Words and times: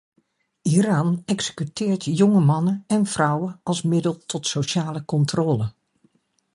Iran 0.61 1.21
executeert 1.25 2.03
jonge 2.05 2.39
mannen 2.41 2.83
en 2.87 3.05
vrouwen 3.05 3.59
als 3.63 3.81
middel 3.81 4.17
tot 4.17 4.47
sociale 4.47 5.05
controle. 5.05 5.73